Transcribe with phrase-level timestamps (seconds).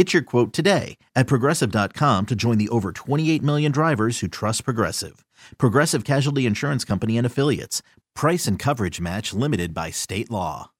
[0.00, 4.64] Get your quote today at progressive.com to join the over 28 million drivers who trust
[4.64, 5.26] Progressive.
[5.58, 7.82] Progressive Casualty Insurance Company and Affiliates.
[8.14, 10.70] Price and coverage match limited by state law.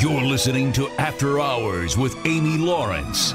[0.00, 3.32] You're listening to After Hours with Amy Lawrence.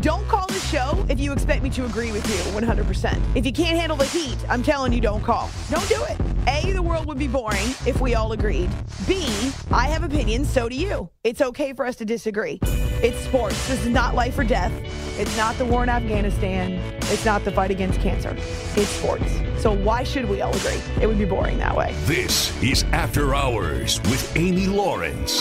[0.00, 3.36] Don't call the show if you expect me to agree with you 100%.
[3.36, 5.50] If you can't handle the heat, I'm telling you, don't call.
[5.70, 6.18] Don't do it.
[6.46, 8.70] A, the world would be boring if we all agreed.
[9.06, 9.26] B,
[9.70, 11.10] I have opinions, so do you.
[11.24, 12.58] It's okay for us to disagree.
[12.62, 13.68] It's sports.
[13.68, 14.72] This is not life or death.
[15.18, 16.72] It's not the war in Afghanistan.
[17.12, 18.34] It's not the fight against cancer.
[18.76, 19.30] It's sports.
[19.58, 20.80] So why should we all agree?
[21.00, 21.94] It would be boring that way.
[22.04, 25.40] This is After Hours with Amy Lawrence.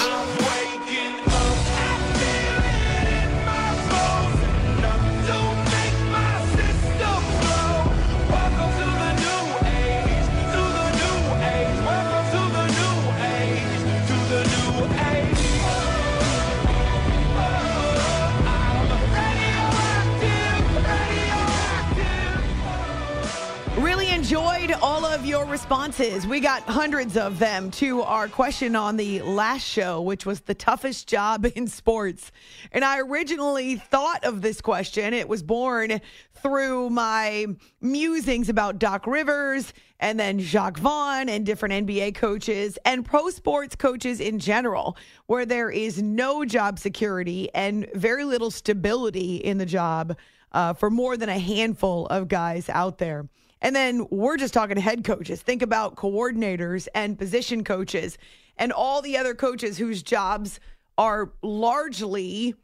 [24.68, 26.28] Enjoyed all of your responses.
[26.28, 30.54] We got hundreds of them to our question on the last show, which was the
[30.54, 32.34] toughest job in sports.
[32.74, 35.14] And I originally thought of this question.
[35.14, 36.02] It was born
[36.34, 37.46] through my
[37.80, 43.74] musings about Doc Rivers and then Jacque Vaughn and different NBA coaches and pro sports
[43.74, 49.66] coaches in general, where there is no job security and very little stability in the
[49.66, 50.18] job
[50.52, 53.30] uh, for more than a handful of guys out there.
[53.62, 55.42] And then we're just talking head coaches.
[55.42, 58.18] Think about coordinators and position coaches
[58.58, 60.60] and all the other coaches whose jobs
[60.98, 62.56] are largely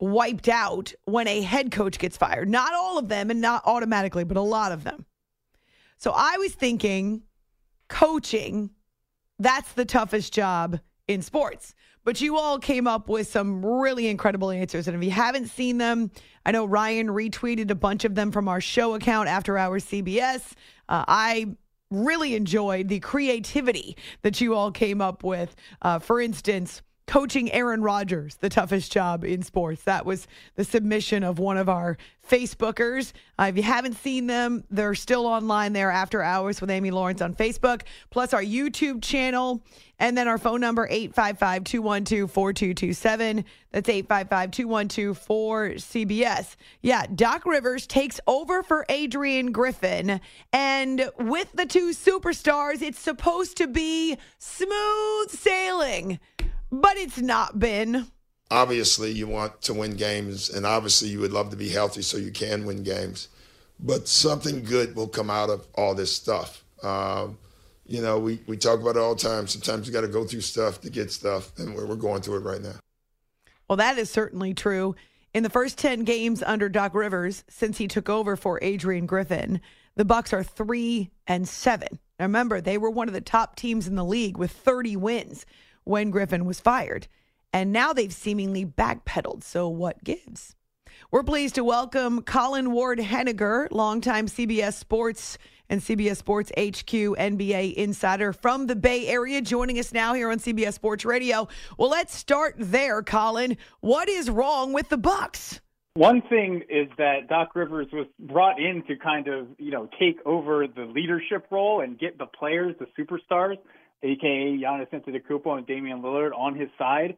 [0.00, 2.48] wiped out when a head coach gets fired.
[2.48, 5.06] Not all of them and not automatically, but a lot of them.
[5.98, 7.22] So I was thinking
[7.88, 8.70] coaching,
[9.38, 11.74] that's the toughest job in sports.
[12.04, 14.86] But you all came up with some really incredible answers.
[14.86, 16.10] And if you haven't seen them,
[16.44, 20.52] I know Ryan retweeted a bunch of them from our show account, After Hours CBS.
[20.88, 21.56] Uh, I
[21.90, 25.54] really enjoyed the creativity that you all came up with.
[25.80, 29.82] Uh, for instance, coaching Aaron Rodgers, the toughest job in sports.
[29.82, 30.26] That was
[30.56, 31.98] the submission of one of our
[32.28, 33.12] Facebookers.
[33.38, 37.20] Uh, if you haven't seen them, they're still online there after hours with Amy Lawrence
[37.20, 39.62] on Facebook, plus our YouTube channel,
[39.98, 43.44] and then our phone number 855 212 4227.
[43.70, 46.56] That's 855 212 4CBS.
[46.80, 50.20] Yeah, Doc Rivers takes over for Adrian Griffin.
[50.52, 56.18] And with the two superstars, it's supposed to be smooth sailing
[56.80, 58.06] but it's not been.
[58.50, 62.16] Obviously, you want to win games, and obviously, you would love to be healthy so
[62.16, 63.28] you can win games.
[63.80, 66.62] But something good will come out of all this stuff.
[66.82, 67.38] Um,
[67.86, 69.46] you know, we, we talk about it all the time.
[69.46, 72.36] Sometimes you got to go through stuff to get stuff, and we're, we're going through
[72.36, 72.76] it right now.
[73.68, 74.94] Well, that is certainly true.
[75.32, 79.60] In the first 10 games under Doc Rivers since he took over for Adrian Griffin,
[79.96, 81.98] the Bucks are 3 and 7.
[82.18, 85.44] Now remember, they were one of the top teams in the league with 30 wins
[85.84, 87.06] when Griffin was fired.
[87.52, 89.44] And now they've seemingly backpedaled.
[89.44, 90.56] So what gives?
[91.10, 95.38] We're pleased to welcome Colin Ward Henninger, longtime CBS Sports
[95.70, 100.38] and CBS Sports HQ NBA insider from the Bay Area, joining us now here on
[100.38, 101.48] CBS Sports Radio.
[101.78, 103.56] Well, let's start there, Colin.
[103.80, 105.60] What is wrong with the Bucks?
[105.94, 110.18] One thing is that Doc Rivers was brought in to kind of, you know, take
[110.26, 113.58] over the leadership role and get the players, the superstars,
[114.02, 117.16] aka Giannis Antetokounmpo and Damian Lillard, on his side.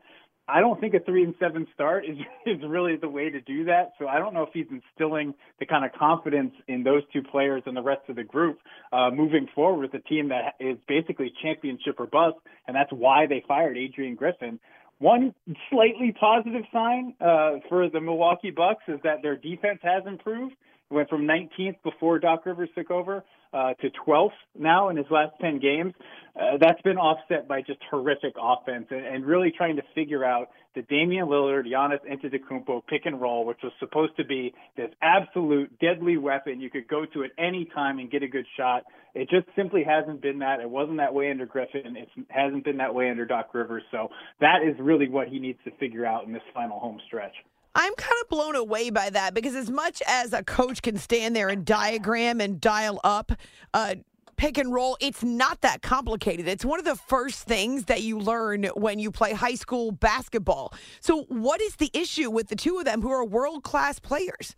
[0.48, 3.64] I don't think a three and seven start is is really the way to do
[3.64, 3.92] that.
[3.98, 7.62] So I don't know if he's instilling the kind of confidence in those two players
[7.66, 8.58] and the rest of the group
[8.92, 12.36] uh, moving forward with a team that is basically championship or bust,
[12.66, 14.60] and that's why they fired Adrian Griffin.
[14.98, 15.34] One
[15.68, 20.54] slightly positive sign uh, for the Milwaukee Bucks is that their defense has improved.
[20.90, 23.24] It went from 19th before Doc Rivers took over
[23.56, 25.94] uh, to 12th now in his last 10 games.
[26.38, 30.50] Uh, that's been offset by just horrific offense and, and really trying to figure out
[30.74, 35.70] the Damian Lillard, Giannis Antetokounmpo pick and roll, which was supposed to be this absolute
[35.78, 38.82] deadly weapon you could go to at any time and get a good shot.
[39.14, 40.60] It just simply hasn't been that.
[40.60, 41.96] It wasn't that way under Griffin.
[41.96, 43.84] It hasn't been that way under Doc Rivers.
[43.90, 44.10] So
[44.40, 47.32] that is really what he needs to figure out in this final home stretch.
[47.78, 51.36] I'm kind of blown away by that because as much as a coach can stand
[51.36, 53.32] there and diagram and dial up
[53.74, 53.96] uh,
[54.38, 56.48] pick and roll, it's not that complicated.
[56.48, 60.72] It's one of the first things that you learn when you play high school basketball.
[61.00, 64.56] So, what is the issue with the two of them who are world class players?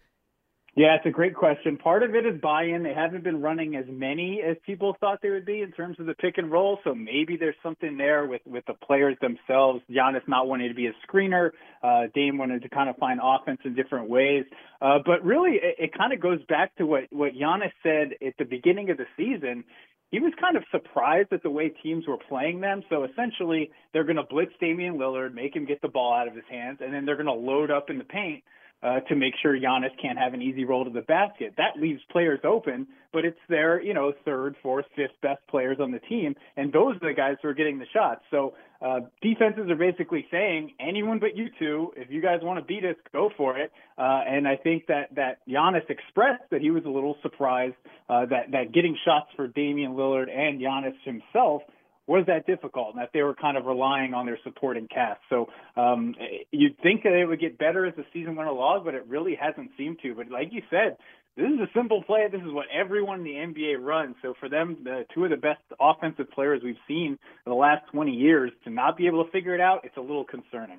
[0.78, 1.76] Yeah, it's a great question.
[1.76, 2.84] Part of it is buy-in.
[2.84, 6.06] They haven't been running as many as people thought they would be in terms of
[6.06, 6.78] the pick and roll.
[6.84, 9.82] So maybe there's something there with with the players themselves.
[9.90, 11.50] Giannis not wanting to be a screener.
[11.82, 14.44] Uh, Dame wanted to kind of find offense in different ways.
[14.80, 18.34] Uh, but really, it, it kind of goes back to what what Giannis said at
[18.38, 19.64] the beginning of the season
[20.10, 22.82] he was kind of surprised at the way teams were playing them.
[22.88, 26.34] So essentially, they're going to blitz Damian Lillard, make him get the ball out of
[26.34, 28.42] his hands, and then they're going to load up in the paint
[28.82, 31.54] uh, to make sure Giannis can't have an easy roll to the basket.
[31.56, 35.90] That leaves players open, but it's their, you know, third, fourth, fifth best players on
[35.90, 38.20] the team, and those are the guys who are getting the shots.
[38.30, 42.64] So uh, defenses are basically saying, anyone but you two, if you guys want to
[42.64, 43.72] beat us, go for it.
[43.96, 47.74] Uh, and I think that that Giannis expressed that he was a little surprised
[48.08, 51.62] uh, that that getting shots for Damian Lillard and Giannis himself
[52.08, 55.20] was that difficult and that they were kind of relying on their supporting cast.
[55.28, 56.14] So um,
[56.50, 59.36] you'd think that it would get better as the season went along, but it really
[59.40, 60.14] hasn't seemed to.
[60.14, 60.96] But like you said,
[61.36, 62.26] this is a simple play.
[62.32, 64.16] This is what everyone in the NBA runs.
[64.22, 67.86] So for them, the two of the best offensive players we've seen in the last
[67.92, 70.78] 20 years, to not be able to figure it out, it's a little concerning.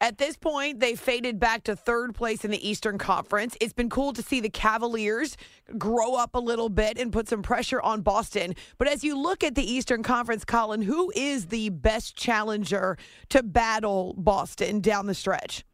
[0.00, 3.56] At this point, they faded back to third place in the Eastern Conference.
[3.60, 5.36] It's been cool to see the Cavaliers
[5.76, 8.54] grow up a little bit and put some pressure on Boston.
[8.78, 12.96] But as you look at the Eastern Conference, Colin, who is the best challenger
[13.30, 15.64] to battle Boston down the stretch?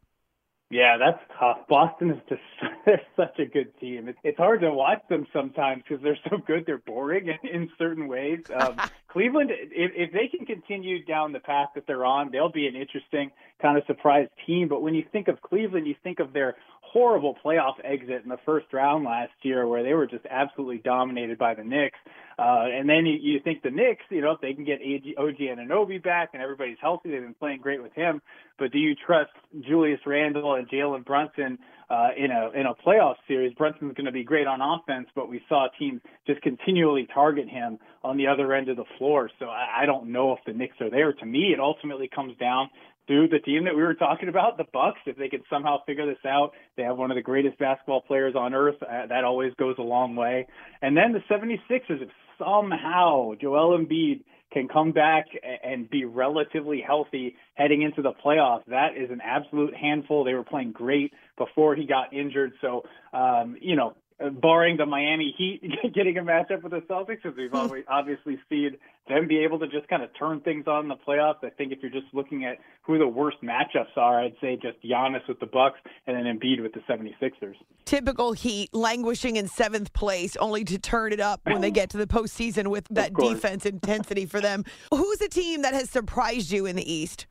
[0.75, 1.59] Yeah, that's tough.
[1.69, 2.41] Boston is just
[3.15, 4.13] such a good team.
[4.25, 6.65] it's hard to watch them sometimes because they're so good.
[6.65, 8.39] They're boring in, in certain ways.
[8.53, 12.67] Um, Cleveland, if, if they can continue down the path that they're on, they'll be
[12.67, 13.31] an interesting
[13.61, 14.67] kind of surprise team.
[14.67, 16.55] But when you think of Cleveland, you think of their
[16.95, 21.37] horrible playoff exit in the first round last year where they were just absolutely dominated
[21.37, 21.99] by the Knicks.
[22.39, 24.79] Uh, and then you, you think the Knicks, you know, if they can get
[25.17, 28.21] OG Anunoby back and everybody's healthy, they've been playing great with him.
[28.57, 31.59] But do you trust Julius Randle and Jalen Brunson
[31.89, 33.53] uh, in a in a playoff series?
[33.55, 37.77] Brunson's going to be great on offense, but we saw teams just continually target him
[38.05, 39.29] on the other end of the floor.
[39.37, 41.11] So I, I don't know if the Knicks are there.
[41.11, 42.69] To me, it ultimately comes down
[43.07, 44.99] to the team that we were talking about, the Bucks.
[45.05, 48.35] If they could somehow figure this out, they have one of the greatest basketball players
[48.35, 48.81] on earth.
[48.81, 50.47] Uh, that always goes a long way.
[50.81, 54.21] And then the 76ers, if somehow Joel Embiid
[54.51, 55.25] can come back
[55.63, 60.23] and be relatively healthy heading into the playoffs, that is an absolute handful.
[60.23, 62.53] They were playing great before he got injured.
[62.61, 62.83] So,
[63.13, 63.95] um, you know,
[64.41, 65.61] barring the Miami Heat
[65.93, 69.67] getting a matchup with the Celtics, because we've always obviously seen them be able to
[69.67, 71.43] just kind of turn things on in the playoffs.
[71.43, 74.81] I think if you're just looking at who the worst matchups are, I'd say just
[74.83, 77.55] Giannis with the Bucks and then Embiid with the 76ers.
[77.85, 81.97] Typical Heat languishing in seventh place, only to turn it up when they get to
[81.97, 84.63] the postseason with that defense intensity for them.
[84.91, 87.27] Who's a team that has surprised you in the East?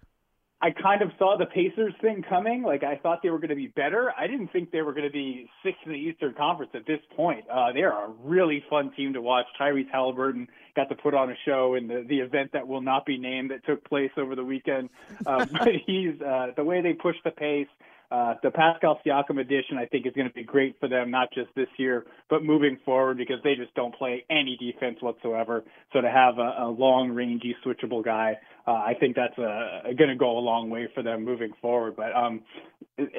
[0.64, 2.62] I kind of saw the Pacers thing coming.
[2.62, 4.14] Like I thought they were going to be better.
[4.18, 7.00] I didn't think they were going to be sixth in the Eastern Conference at this
[7.14, 7.44] point.
[7.52, 9.44] Uh, they are a really fun team to watch.
[9.61, 13.04] Tyrese Halliburton got to put on a show in the the event that will not
[13.04, 14.88] be named that took place over the weekend.
[15.26, 17.68] Um, but he's uh, the way they push the pace.
[18.11, 21.33] Uh, the Pascal Siakam addition, I think, is going to be great for them, not
[21.35, 25.64] just this year, but moving forward because they just don't play any defense whatsoever.
[25.92, 30.09] So to have a, a long, rangy, switchable guy, uh, I think that's uh, going
[30.09, 31.97] to go a long way for them moving forward.
[31.97, 32.42] But um,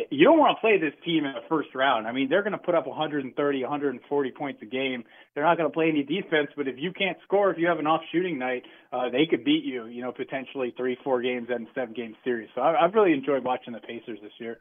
[0.10, 2.08] you don't want to play this team in the first round.
[2.08, 5.04] I mean, they're going to put up 130, 140 points a game.
[5.34, 7.78] They're not going to play any defense, but if you can't score, if you have
[7.78, 9.86] an off shooting night, uh, they could beat you.
[9.86, 12.50] You know, potentially three, four games and seven game series.
[12.56, 14.58] So I, I've really enjoyed watching the Pacers this year.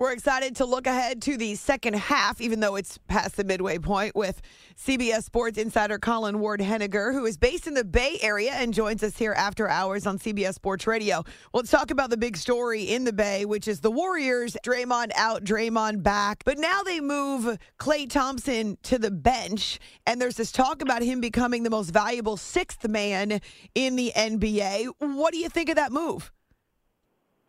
[0.00, 3.76] We're excited to look ahead to the second half, even though it's past the midway
[3.76, 4.40] point, with
[4.74, 9.02] CBS Sports insider Colin Ward Henninger, who is based in the Bay Area and joins
[9.02, 11.16] us here after hours on CBS Sports Radio.
[11.52, 14.56] Well, let's talk about the big story in the Bay, which is the Warriors.
[14.64, 16.44] Draymond out, Draymond back.
[16.46, 21.20] But now they move Klay Thompson to the bench, and there's this talk about him
[21.20, 23.42] becoming the most valuable sixth man
[23.74, 24.94] in the NBA.
[24.98, 26.32] What do you think of that move?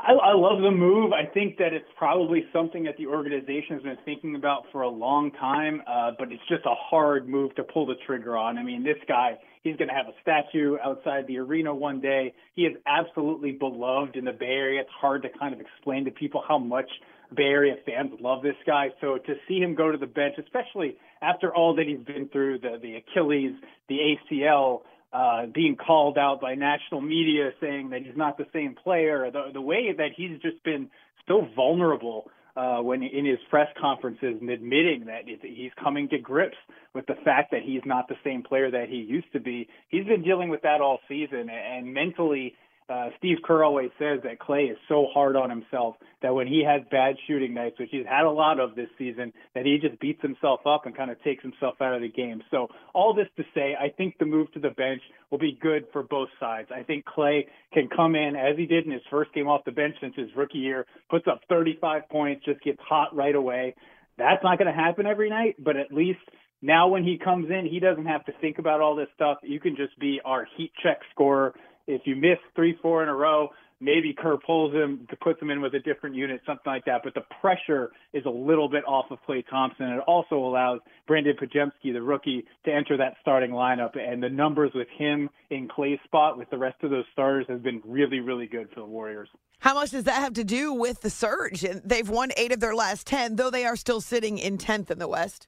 [0.04, 1.14] I, I love the move.
[1.14, 4.90] I think that it's probably something that the organization has been thinking about for a
[4.90, 8.58] long time, uh, but it's just a hard move to pull the trigger on.
[8.58, 12.34] I mean, this guy, he's going to have a statue outside the arena one day.
[12.56, 14.82] He is absolutely beloved in the Bay Area.
[14.82, 16.90] It's hard to kind of explain to people how much
[17.36, 18.90] Bay Area fans love this guy.
[19.02, 22.60] So to see him go to the bench, especially after all that he's been through,
[22.60, 23.54] the, the Achilles,
[23.88, 24.82] the ACL,
[25.14, 29.52] uh, being called out by national media saying that he's not the same player, the,
[29.54, 30.90] the way that he's just been
[31.28, 36.58] so vulnerable uh, when in his press conferences and admitting that he's coming to grips
[36.94, 39.68] with the fact that he's not the same player that he used to be.
[39.90, 42.56] He's been dealing with that all season, and mentally
[42.92, 46.64] uh, Steve Kerr always says that Klay is so hard on himself that when he
[46.66, 50.00] has bad shooting nights, which he's had a lot of this season, that he just
[50.02, 52.42] beats himself up and kind of takes himself out of the game.
[52.52, 55.86] So all this to say, I think the move to the bench will be good
[55.94, 56.68] for both sides.
[56.76, 59.72] I think Klay can come in as he did in his first game off the
[59.72, 63.74] bench since his rookie year, puts up 35 points, just gets hot right away.
[64.18, 66.20] That's not going to happen every night, but at least
[66.62, 69.38] now when he comes in, he doesn't have to think about all this stuff.
[69.44, 71.56] You can just be our heat check scorer
[71.92, 73.50] if you miss three, four in a row,
[73.82, 77.02] maybe Kerr pulls him to put him in with a different unit, something like that.
[77.04, 79.88] But the pressure is a little bit off of Klay Thompson.
[79.88, 83.98] It also allows Brandon Podziemski, the rookie, to enter that starting lineup.
[83.98, 87.60] And the numbers with him in Klay's spot with the rest of those starters has
[87.60, 89.30] been really, really good for the Warriors.
[89.60, 91.62] How much does that have to do with the surge?
[91.62, 95.00] They've won eight of their last 10, though they are still sitting in 10th in
[95.00, 95.48] the West.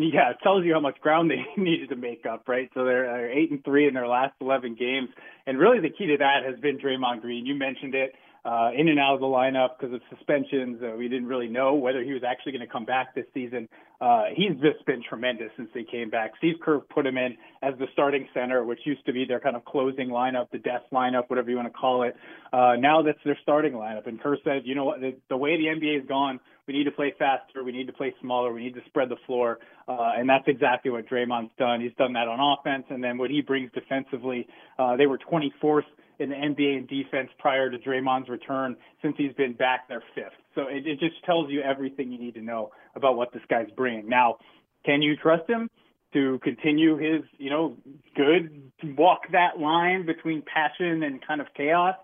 [0.00, 2.70] Yeah, it tells you how much ground they needed to make up, right?
[2.72, 5.08] So they're they're eight and three in their last 11 games,
[5.44, 7.44] and really the key to that has been Draymond Green.
[7.44, 8.12] You mentioned it,
[8.48, 10.80] uh, in and out of the lineup because of suspensions.
[10.82, 13.68] Uh, we didn't really know whether he was actually going to come back this season.
[14.00, 16.32] Uh, he's just been tremendous since he came back.
[16.38, 19.54] Steve Kerr put him in as the starting center, which used to be their kind
[19.54, 22.16] of closing lineup, the death lineup, whatever you want to call it.
[22.50, 24.06] Uh, now that's their starting lineup.
[24.06, 26.84] And Kerr said, you know what, the, the way the NBA has gone, we need
[26.84, 27.64] to play faster.
[27.64, 28.52] We need to play smaller.
[28.54, 29.58] We need to spread the floor.
[29.86, 31.82] Uh, and that's exactly what Draymond's done.
[31.82, 32.84] He's done that on offense.
[32.88, 34.46] And then what he brings defensively,
[34.78, 35.82] uh, they were 24th
[36.18, 40.32] in the NBA in defense prior to Draymond's return since he's been back their fifth.
[40.54, 43.70] So it, it just tells you everything you need to know about what this guy's
[43.76, 44.08] bringing.
[44.08, 44.38] Now,
[44.84, 45.70] can you trust him
[46.12, 47.76] to continue his, you know,
[48.16, 51.94] good walk that line between passion and kind of chaos?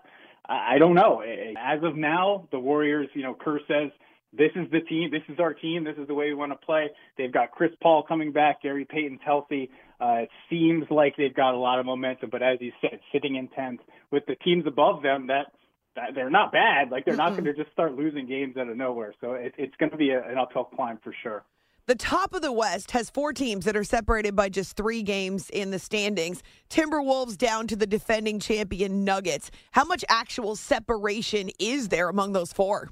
[0.47, 1.23] I don't know.
[1.57, 3.89] As of now, the Warriors, you know, Kerr says
[4.37, 5.11] this is the team.
[5.11, 5.83] This is our team.
[5.83, 6.89] This is the way we want to play.
[7.17, 8.61] They've got Chris Paul coming back.
[8.61, 9.69] Gary Payton's healthy.
[9.99, 13.35] Uh, it seems like they've got a lot of momentum, but as you said, sitting
[13.35, 13.79] in tenth
[14.11, 15.47] with the teams above them, that,
[15.95, 16.91] that they're not bad.
[16.91, 17.23] Like they're mm-hmm.
[17.23, 19.13] not going to just start losing games out of nowhere.
[19.21, 21.43] So it, it's going to be a, an uphill climb for sure.
[21.87, 25.51] The top of the West has four teams that are separated by just three games
[25.51, 26.41] in the standings.
[26.67, 29.51] Timberwolves down to the defending champion Nuggets.
[29.71, 32.89] How much actual separation is there among those four?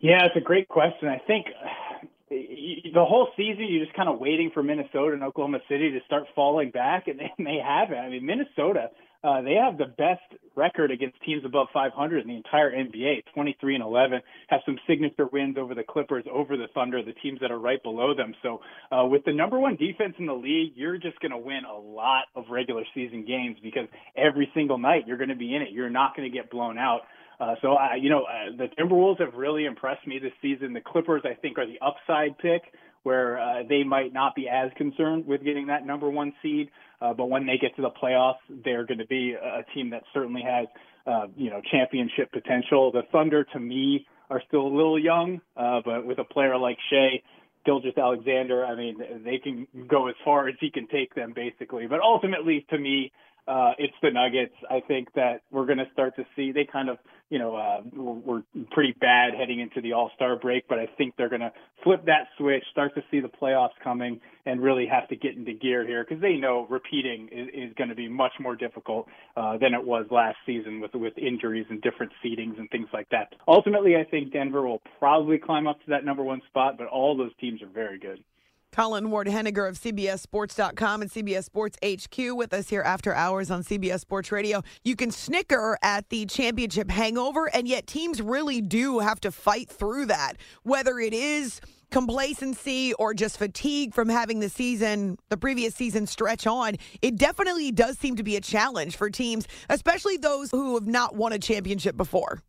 [0.00, 1.08] Yeah, it's a great question.
[1.08, 1.46] I think
[2.30, 6.24] the whole season you're just kind of waiting for Minnesota and Oklahoma City to start
[6.34, 7.98] falling back, and they, and they haven't.
[7.98, 8.90] I mean, Minnesota,
[9.22, 10.22] uh, they have the best
[10.56, 14.20] record against teams above 500 in the entire NBA, 23 and 11.
[14.48, 17.82] Have some signature wins over the Clippers, over the Thunder, the teams that are right
[17.82, 18.34] below them.
[18.42, 18.60] So,
[18.90, 21.78] uh, with the number one defense in the league, you're just going to win a
[21.78, 25.72] lot of regular season games because every single night you're going to be in it.
[25.72, 27.02] You're not going to get blown out.
[27.40, 30.74] Uh, so, I, you know, uh, the Timberwolves have really impressed me this season.
[30.74, 32.62] The Clippers, I think, are the upside pick
[33.02, 36.70] where uh, they might not be as concerned with getting that number one seed.
[37.00, 40.02] Uh, but when they get to the playoffs, they're going to be a team that
[40.12, 40.66] certainly has,
[41.06, 42.92] uh, you know, championship potential.
[42.92, 46.76] The Thunder, to me, are still a little young, uh, but with a player like
[46.90, 47.22] Shai,
[47.64, 51.86] Gilgeous-Alexander, I mean, they can go as far as he can take them, basically.
[51.86, 53.12] But ultimately, to me,
[53.50, 54.54] uh, it's the Nuggets.
[54.70, 56.98] I think that we're going to start to see they kind of,
[57.30, 61.14] you know, uh, were pretty bad heading into the All Star break, but I think
[61.18, 61.52] they're going to
[61.82, 65.52] flip that switch, start to see the playoffs coming, and really have to get into
[65.52, 69.58] gear here because they know repeating is, is going to be much more difficult uh,
[69.58, 73.34] than it was last season with with injuries and different seedings and things like that.
[73.48, 77.16] Ultimately, I think Denver will probably climb up to that number one spot, but all
[77.16, 78.22] those teams are very good.
[78.72, 83.62] Colin Ward Henninger of CBSSports.com and CBS Sports HQ with us here after hours on
[83.62, 84.62] CBS Sports Radio.
[84.84, 89.68] You can snicker at the championship hangover, and yet teams really do have to fight
[89.68, 91.60] through that, whether it is
[91.90, 96.76] complacency or just fatigue from having the season, the previous season stretch on.
[97.02, 101.16] It definitely does seem to be a challenge for teams, especially those who have not
[101.16, 102.42] won a championship before.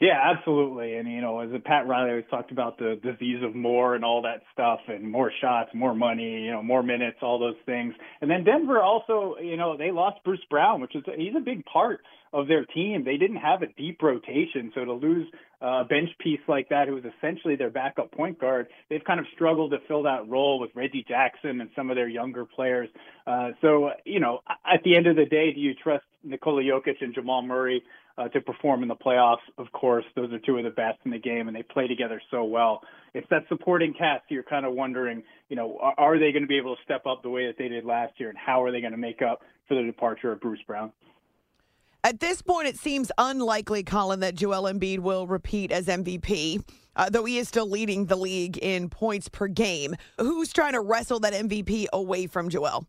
[0.00, 0.94] Yeah, absolutely.
[0.96, 4.22] And you know, as Pat Riley always talked about the disease of more and all
[4.22, 7.92] that stuff, and more shots, more money, you know, more minutes, all those things.
[8.22, 11.64] And then Denver also, you know, they lost Bruce Brown, which is he's a big
[11.66, 12.00] part
[12.32, 13.04] of their team.
[13.04, 15.26] They didn't have a deep rotation, so to lose
[15.60, 19.26] a bench piece like that, who was essentially their backup point guard, they've kind of
[19.34, 22.88] struggled to fill that role with Reggie Jackson and some of their younger players.
[23.26, 27.02] Uh, so, you know, at the end of the day, do you trust Nikola Jokic
[27.02, 27.82] and Jamal Murray?
[28.20, 29.38] Uh, to perform in the playoffs.
[29.56, 32.20] Of course, those are two of the best in the game, and they play together
[32.30, 32.82] so well.
[33.14, 36.48] It's that supporting cast you're kind of wondering, you know, are, are they going to
[36.48, 38.70] be able to step up the way that they did last year, and how are
[38.70, 40.92] they going to make up for the departure of Bruce Brown?
[42.04, 46.62] At this point, it seems unlikely, Colin, that Joel Embiid will repeat as MVP.
[46.96, 49.94] Uh, though he is still leading the league in points per game.
[50.18, 52.84] Who's trying to wrestle that MVP away from Joel?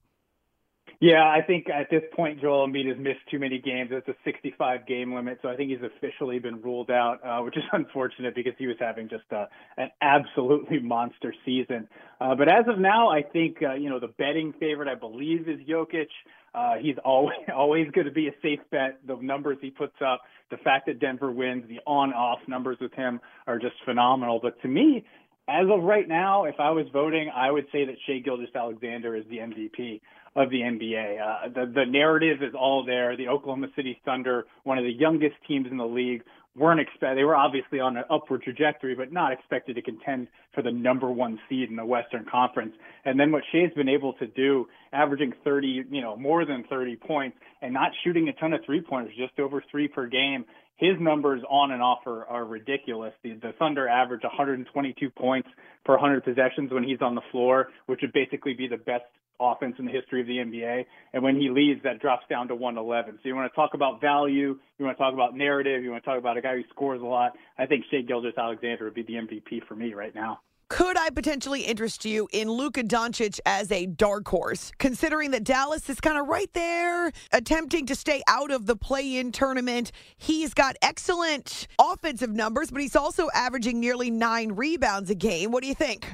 [1.02, 3.90] Yeah, I think at this point, Joel Embiid has missed too many games.
[3.92, 7.58] It's a 65 game limit, so I think he's officially been ruled out, uh, which
[7.58, 11.88] is unfortunate because he was having just a, an absolutely monster season.
[12.22, 15.50] Uh, but as of now, I think uh, you know the betting favorite, I believe,
[15.50, 16.06] is Jokic.
[16.54, 19.00] Uh, he's always always going to be a safe bet.
[19.08, 23.20] The numbers he puts up, the fact that Denver wins, the on-off numbers with him
[23.48, 24.40] are just phenomenal.
[24.40, 25.04] But to me,
[25.50, 29.26] as of right now, if I was voting, I would say that Shai Gilgeous-Alexander is
[29.32, 30.00] the MVP
[30.36, 31.20] of the NBA.
[31.20, 33.18] Uh, the the narrative is all there.
[33.18, 36.24] The Oklahoma City Thunder, one of the youngest teams in the league,
[36.56, 40.62] weren't expect they were obviously on an upward trajectory, but not expected to contend for
[40.62, 42.74] the number one seed in the Western Conference.
[43.06, 46.98] And then what Shai's been able to do, averaging 30, you know, more than 30
[46.98, 50.46] points, and not shooting a ton of three pointers, just over three per game.
[50.78, 53.14] His numbers on and off are, are ridiculous.
[53.24, 55.48] The, the Thunder average 122 points
[55.86, 59.06] per 100 possessions when he's on the floor, which would basically be the best
[59.42, 60.86] offense in the history of the NBA.
[61.14, 63.16] And when he leaves, that drops down to 111.
[63.16, 66.04] So you want to talk about value, you want to talk about narrative, you want
[66.04, 67.34] to talk about a guy who scores a lot.
[67.58, 70.40] I think Shai Gilgeous Alexander would be the MVP for me right now.
[70.72, 75.90] Could I potentially interest you in Luka Doncic as a dark horse, considering that Dallas
[75.90, 79.92] is kind of right there, attempting to stay out of the play in tournament?
[80.16, 85.52] He's got excellent offensive numbers, but he's also averaging nearly nine rebounds a game.
[85.52, 86.08] What do you think?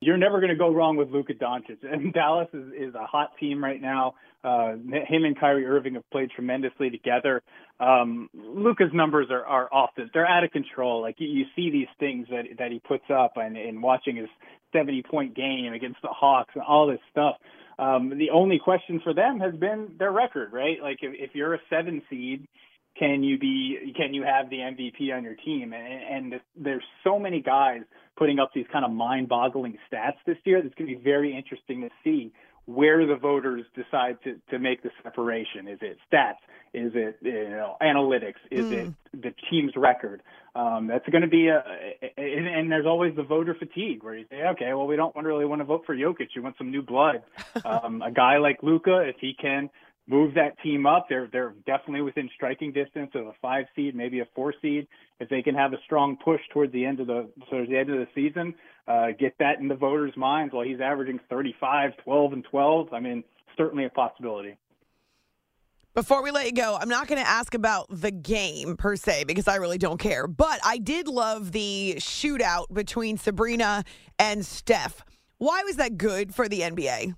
[0.00, 1.78] You're never going to go wrong with Luka Doncic.
[1.82, 4.14] And Dallas is, is a hot team right now.
[4.44, 7.42] Uh, him and Kyrie Irving have played tremendously together.
[7.80, 11.02] Um, Luka's numbers are, are off the, they're out of control.
[11.02, 14.28] Like you, you see these things that, that he puts up and, and watching his
[14.72, 17.36] 70 point game against the Hawks and all this stuff.
[17.78, 20.78] Um, the only question for them has been their record, right?
[20.82, 22.46] Like if, if you're a seven seed,
[22.98, 25.72] can you be can you have the MVP on your team?
[25.72, 27.82] And, and there's so many guys
[28.18, 30.58] putting up these kind of mind-boggling stats this year.
[30.58, 32.32] It's going to be very interesting to see
[32.66, 35.68] where the voters decide to to make the separation.
[35.68, 36.36] Is it stats?
[36.74, 38.34] Is it you know analytics?
[38.50, 38.72] Is mm.
[38.72, 40.22] it the team's record?
[40.54, 41.62] Um, that's going to be a,
[42.16, 45.46] and, and there's always the voter fatigue where you say, okay, well we don't really
[45.46, 46.28] want to vote for Jokic.
[46.34, 47.22] You want some new blood.
[47.64, 49.70] um, a guy like Luka, if he can
[50.08, 51.06] move that team up.
[51.08, 54.88] They're they're definitely within striking distance of a five seed, maybe a four seed.
[55.20, 57.90] If they can have a strong push towards the end of the towards the end
[57.90, 58.54] of the season,
[58.88, 60.54] uh, get that in the voters' minds.
[60.54, 63.22] While he's averaging 35, 12, and 12, I mean,
[63.56, 64.56] certainly a possibility.
[65.94, 69.24] Before we let you go, I'm not going to ask about the game per se
[69.24, 70.28] because I really don't care.
[70.28, 73.82] But I did love the shootout between Sabrina
[74.18, 75.04] and Steph.
[75.38, 77.14] Why was that good for the NBA?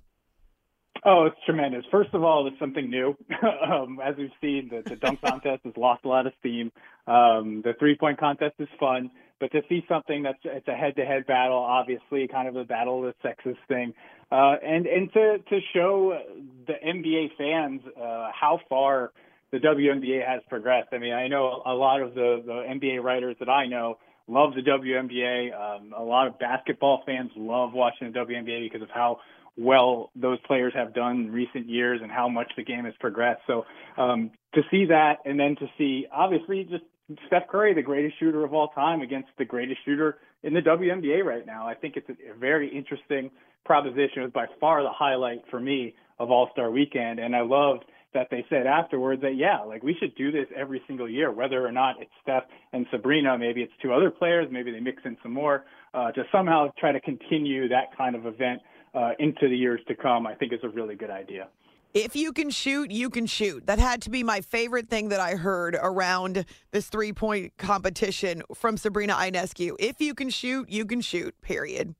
[1.03, 1.83] Oh, it's tremendous.
[1.89, 3.17] First of all, it's something new.
[3.67, 6.71] um, as we've seen, the, the dunk contest has lost a lot of steam.
[7.07, 9.09] Um, the three point contest is fun,
[9.39, 12.63] but to see something that's it's a head to head battle, obviously, kind of a
[12.63, 13.93] battle of the sexes thing,
[14.31, 16.19] uh, and and to to show
[16.67, 19.11] the NBA fans uh, how far
[19.51, 20.89] the WNBA has progressed.
[20.93, 24.53] I mean, I know a lot of the, the NBA writers that I know love
[24.53, 25.51] the WNBA.
[25.53, 29.19] Um, a lot of basketball fans love watching the WNBA because of how
[29.57, 33.41] well those players have done in recent years and how much the game has progressed.
[33.47, 33.65] So
[33.97, 36.83] um, to see that, and then to see obviously just
[37.27, 41.23] Steph Curry, the greatest shooter of all time, against the greatest shooter in the WNBA
[41.23, 41.67] right now.
[41.67, 43.31] I think it's a, very interesting
[43.65, 44.21] proposition.
[44.21, 47.85] It was by far the highlight for me of All Star Weekend, and I loved
[48.13, 51.65] that they said afterwards that yeah, like we should do this every single year, whether
[51.65, 55.17] or not it's Steph and Sabrina, maybe it's two other players, maybe they mix in
[55.23, 58.61] some more, uh, to somehow try to continue that kind of event
[58.93, 60.27] uh, into the years to come.
[60.27, 61.47] I think is a really good idea.
[61.93, 63.67] If you can shoot, you can shoot.
[63.67, 68.43] That had to be my favorite thing that I heard around this three point competition
[68.55, 69.75] from Sabrina Ionescu.
[69.77, 71.95] If you can shoot, you can shoot, period.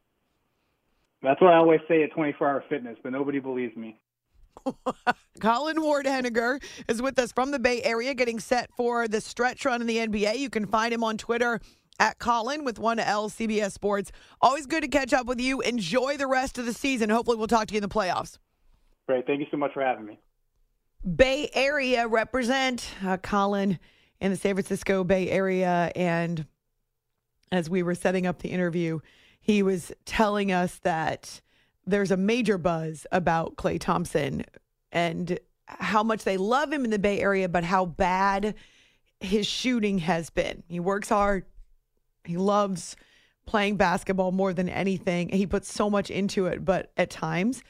[1.21, 3.99] That's what I always say at 24 Hour Fitness, but nobody believes me.
[5.39, 9.65] Colin Ward Henninger is with us from the Bay Area, getting set for the stretch
[9.65, 10.37] run in the NBA.
[10.39, 11.59] You can find him on Twitter
[12.01, 14.11] at Colin with one L CBS Sports.
[14.41, 15.61] Always good to catch up with you.
[15.61, 17.11] Enjoy the rest of the season.
[17.11, 18.39] Hopefully, we'll talk to you in the playoffs.
[19.07, 19.27] Great.
[19.27, 20.19] Thank you so much for having me.
[21.15, 23.79] Bay Area represent uh, Colin
[24.19, 25.91] in the San Francisco Bay Area.
[25.95, 26.45] And
[27.51, 28.99] as we were setting up the interview,
[29.39, 31.39] he was telling us that
[31.85, 34.43] there's a major buzz about Klay Thompson
[34.91, 38.55] and how much they love him in the Bay Area, but how bad
[39.19, 40.63] his shooting has been.
[40.67, 41.45] He works hard,
[42.25, 42.95] he loves
[43.45, 45.29] playing basketball more than anything.
[45.29, 47.61] He puts so much into it, but at times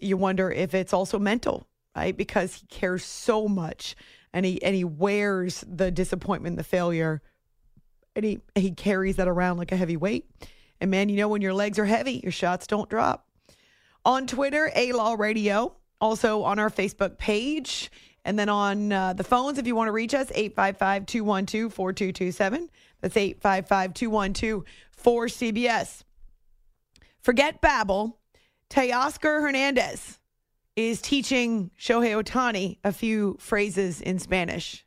[0.00, 2.16] you wonder if it's also mental, right?
[2.16, 3.96] Because he cares so much
[4.32, 7.22] and he and he wears the disappointment, the failure,
[8.16, 10.28] and he he carries that around like a heavy weight.
[10.80, 13.28] And man, you know when your legs are heavy, your shots don't drop.
[14.04, 17.92] On Twitter, A Law Radio, also on our Facebook page,
[18.24, 22.68] and then on uh, the phones if you want to reach us 855-212-4227.
[23.04, 26.02] That's 855-212-4CBS.
[27.20, 28.14] Forget Babbel
[28.70, 30.18] Teoscar Hernandez
[30.74, 34.86] is teaching Shohei Ohtani a few phrases in Spanish.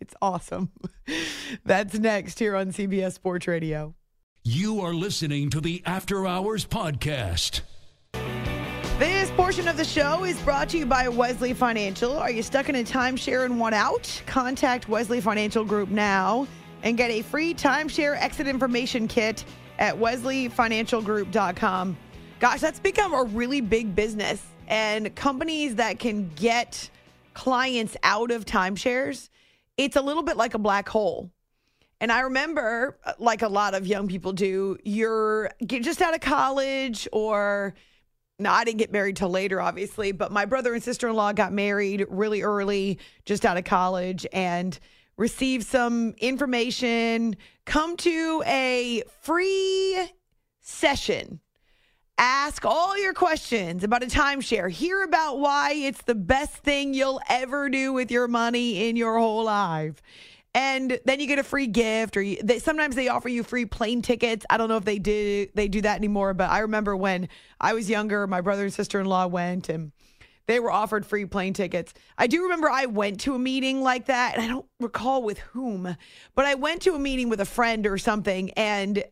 [0.00, 0.70] It's awesome.
[1.64, 3.94] That's next here on CBS Sports Radio.
[4.44, 7.62] You are listening to the After Hours Podcast.
[8.98, 12.18] This portion of the show is brought to you by Wesley Financial.
[12.18, 14.22] Are you stuck in a timeshare and want out?
[14.26, 16.46] Contact Wesley Financial Group now
[16.82, 19.44] and get a free timeshare exit information kit
[19.78, 21.96] at wesleyfinancialgroup.com.
[22.40, 24.42] Gosh, that's become a really big business.
[24.68, 26.90] And companies that can get
[27.34, 29.28] clients out of timeshares,
[29.76, 31.30] it's a little bit like a black hole.
[32.00, 36.20] And I remember, uh, like a lot of young people do, you're just out of
[36.20, 37.74] college or.
[38.40, 41.32] No, I didn't get married till later, obviously, but my brother and sister in law
[41.32, 44.78] got married really early, just out of college, and
[45.18, 47.36] received some information.
[47.66, 50.08] Come to a free
[50.62, 51.40] session
[52.20, 54.68] Ask all your questions about a timeshare.
[54.68, 59.18] Hear about why it's the best thing you'll ever do with your money in your
[59.18, 60.02] whole life.
[60.52, 63.66] And then you get a free gift, or you, they, sometimes they offer you free
[63.66, 64.44] plane tickets.
[64.50, 67.28] I don't know if they do they do that anymore, but I remember when
[67.60, 69.92] I was younger, my brother and sister in law went, and
[70.48, 71.94] they were offered free plane tickets.
[72.16, 75.38] I do remember I went to a meeting like that, and I don't recall with
[75.38, 75.94] whom,
[76.34, 79.04] but I went to a meeting with a friend or something, and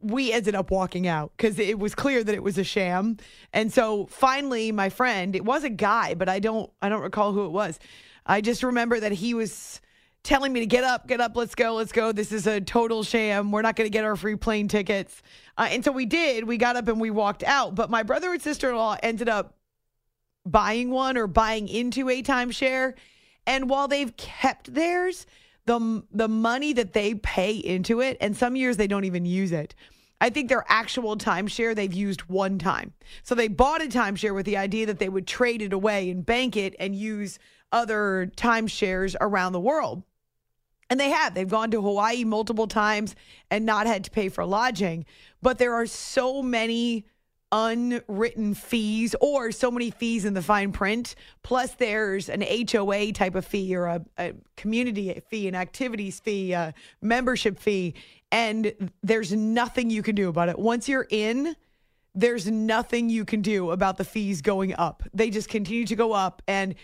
[0.00, 3.16] we ended up walking out because it was clear that it was a sham.
[3.52, 7.32] And so finally, my friend, it was a guy, but I don't, I don't recall
[7.32, 7.78] who it was.
[8.26, 9.80] I just remember that he was
[10.24, 12.10] telling me to get up, get up, let's go, let's go.
[12.10, 13.52] This is a total sham.
[13.52, 15.22] We're not going to get our free plane tickets.
[15.56, 16.44] Uh, and so we did.
[16.44, 17.76] We got up and we walked out.
[17.76, 19.56] But my brother and sister in law ended up
[20.44, 22.94] buying one or buying into a timeshare.
[23.46, 25.26] And while they've kept theirs,
[25.66, 29.52] the the money that they pay into it, and some years they don't even use
[29.52, 29.74] it.
[30.20, 32.92] I think their actual timeshare they've used one time.
[33.24, 36.24] So they bought a timeshare with the idea that they would trade it away and
[36.24, 37.40] bank it and use
[37.72, 40.04] other timeshares around the world.
[40.88, 41.34] And they have.
[41.34, 43.16] They've gone to Hawaii multiple times
[43.50, 45.06] and not had to pay for lodging.
[45.40, 47.06] But there are so many
[47.52, 51.14] unwritten fees or so many fees in the fine print.
[51.42, 56.52] Plus, there's an HOA type of fee or a, a community fee, an activities fee,
[56.52, 57.94] a membership fee.
[58.32, 60.58] And there's nothing you can do about it.
[60.58, 61.54] Once you're in,
[62.14, 65.02] there's nothing you can do about the fees going up.
[65.12, 66.42] They just continue to go up.
[66.48, 66.74] And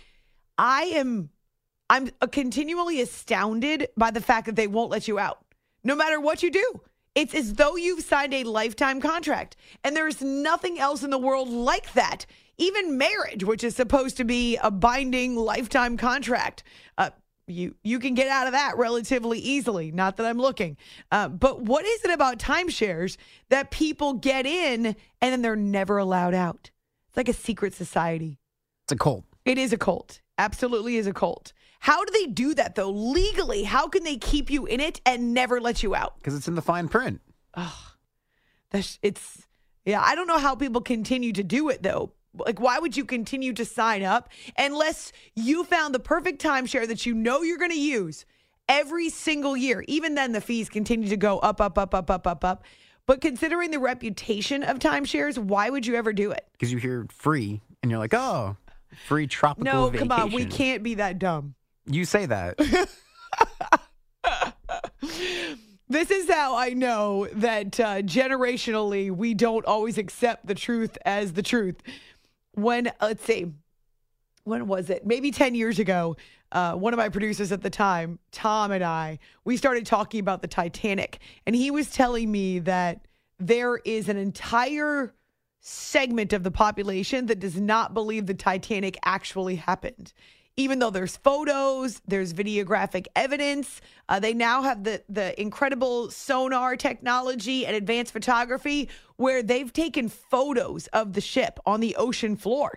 [0.58, 1.30] I am,
[1.88, 5.44] I'm continually astounded by the fact that they won't let you out,
[5.82, 6.80] no matter what you do.
[7.18, 9.56] It's as though you've signed a lifetime contract.
[9.82, 12.26] And there's nothing else in the world like that.
[12.58, 16.62] Even marriage, which is supposed to be a binding lifetime contract.
[16.96, 17.10] Uh,
[17.48, 19.90] you you can get out of that relatively easily.
[19.90, 20.76] Not that I'm looking,
[21.10, 23.16] uh, but what is it about timeshares
[23.48, 24.96] that people get in and
[25.32, 26.70] then they're never allowed out?
[27.08, 28.38] It's like a secret society.
[28.84, 29.24] It's a cult.
[29.44, 30.20] It is a cult.
[30.38, 31.52] Absolutely is a cult.
[31.80, 32.90] How do they do that though?
[32.90, 36.18] Legally, how can they keep you in it and never let you out?
[36.18, 37.20] Because it's in the fine print.
[38.70, 39.46] That's it's
[39.84, 42.12] yeah, I don't know how people continue to do it though.
[42.34, 47.06] Like why would you continue to sign up unless you found the perfect timeshare that
[47.06, 48.26] you know you're going to use
[48.68, 49.84] every single year.
[49.88, 52.64] Even then the fees continue to go up up up up up up up.
[53.06, 56.46] But considering the reputation of timeshares, why would you ever do it?
[56.52, 58.58] Because you hear free and you're like, oh,
[59.06, 60.08] free tropical No, vacation.
[60.10, 61.54] come on, we can't be that dumb.
[61.88, 62.58] You say that.
[65.90, 71.32] This is how I know that uh, generationally we don't always accept the truth as
[71.32, 71.76] the truth.
[72.52, 73.52] When, let's see,
[74.44, 75.06] when was it?
[75.06, 76.18] Maybe 10 years ago,
[76.52, 80.42] uh, one of my producers at the time, Tom and I, we started talking about
[80.42, 81.20] the Titanic.
[81.46, 83.06] And he was telling me that
[83.38, 85.14] there is an entire
[85.60, 90.12] segment of the population that does not believe the Titanic actually happened.
[90.58, 96.76] Even though there's photos, there's videographic evidence, uh, they now have the the incredible sonar
[96.76, 102.76] technology and advanced photography where they've taken photos of the ship on the ocean floor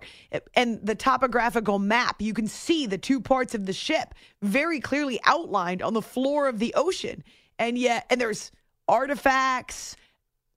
[0.54, 2.22] and the topographical map.
[2.22, 4.14] You can see the two parts of the ship
[4.44, 7.24] very clearly outlined on the floor of the ocean,
[7.58, 8.52] and yet and there's
[8.88, 9.96] artifacts.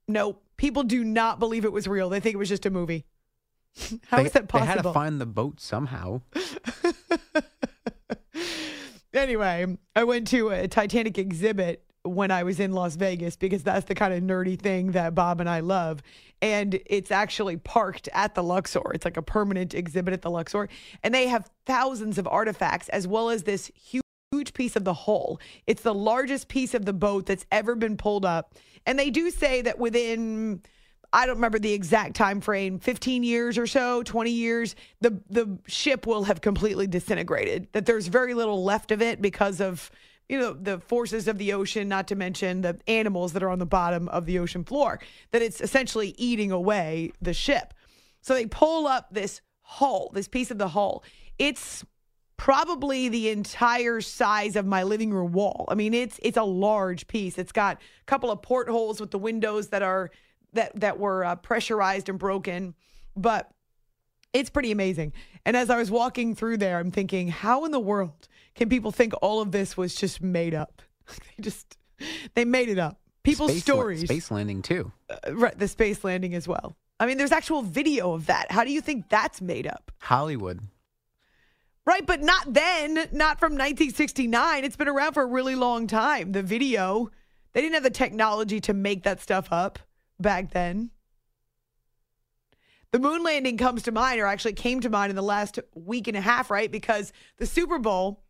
[0.06, 2.10] No, people do not believe it was real.
[2.10, 3.06] They think it was just a movie.
[4.06, 4.60] How is they, that possible?
[4.60, 6.22] They had to find the boat somehow.
[9.14, 13.86] Anyway, I went to a Titanic exhibit when I was in Las Vegas because that's
[13.86, 16.02] the kind of nerdy thing that Bob and I love.
[16.42, 18.92] And it's actually parked at the Luxor.
[18.92, 20.68] It's like a permanent exhibit at the Luxor.
[21.02, 24.94] And they have thousands of artifacts as well as this huge huge piece of the
[24.94, 25.38] hull.
[25.68, 28.54] It's the largest piece of the boat that's ever been pulled up.
[28.84, 30.60] And they do say that within
[31.14, 35.58] I don't remember the exact time frame, 15 years or so, 20 years, the the
[35.66, 37.68] ship will have completely disintegrated.
[37.72, 39.92] That there's very little left of it because of
[40.28, 43.60] you know the forces of the ocean, not to mention the animals that are on
[43.60, 44.98] the bottom of the ocean floor.
[45.30, 47.74] That it's essentially eating away the ship.
[48.20, 51.04] So they pull up this hull, this piece of the hull.
[51.38, 51.84] It's
[52.36, 55.66] probably the entire size of my living room wall.
[55.68, 57.38] I mean, it's it's a large piece.
[57.38, 60.10] It's got a couple of portholes with the windows that are
[60.54, 62.74] that that were uh, pressurized and broken,
[63.16, 63.50] but
[64.32, 65.12] it's pretty amazing.
[65.46, 68.90] And as I was walking through there, I'm thinking, how in the world can people
[68.90, 70.82] think all of this was just made up?
[71.08, 71.76] they just
[72.34, 72.98] they made it up.
[73.22, 74.92] People's Space la- stories, space landing too.
[75.08, 75.58] uh, right?
[75.58, 76.76] The space landing as well.
[77.00, 78.50] I mean, there's actual video of that.
[78.50, 79.90] How do you think that's made up?
[79.98, 80.60] Hollywood.
[81.86, 84.64] Right, but not then, not from 1969.
[84.64, 86.32] It's been around for a really long time.
[86.32, 87.10] The video,
[87.52, 89.78] they didn't have the technology to make that stuff up
[90.20, 90.90] back then.
[92.92, 96.06] The moon landing comes to mind, or actually came to mind in the last week
[96.06, 96.70] and a half, right?
[96.70, 98.22] Because the Super Bowl,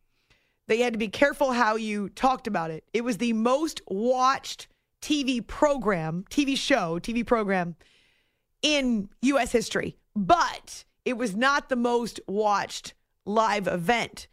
[0.68, 2.84] they had to be careful how you talked about it.
[2.94, 4.68] It was the most watched
[5.02, 7.76] TV program, TV show, TV program
[8.62, 9.52] in U.S.
[9.52, 12.94] history, but it was not the most watched
[13.26, 14.28] live event,